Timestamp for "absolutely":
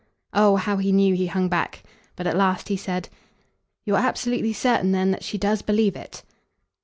3.99-4.51